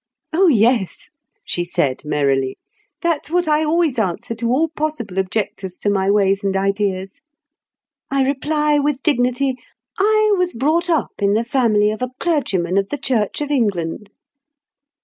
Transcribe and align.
"Oh 0.33 0.47
yes," 0.47 0.97
she 1.45 1.63
said, 1.63 2.01
merrily; 2.03 2.57
"that's 3.03 3.29
what 3.29 3.47
I 3.47 3.63
always 3.63 3.99
answer 3.99 4.33
to 4.33 4.49
all 4.49 4.69
possible 4.69 5.19
objectors 5.19 5.77
to 5.77 5.91
my 5.91 6.09
ways 6.09 6.43
and 6.43 6.57
ideas. 6.57 7.21
I 8.09 8.23
reply 8.25 8.79
with 8.79 9.03
dignity, 9.03 9.57
'I 9.99 10.33
was 10.39 10.55
brought 10.55 10.89
up 10.89 11.11
in 11.21 11.35
the 11.35 11.43
family 11.45 11.91
of 11.91 12.01
a 12.01 12.09
clergyman 12.19 12.79
of 12.79 12.89
the 12.89 12.97
Church 12.97 13.41
of 13.41 13.51
England. 13.51 14.09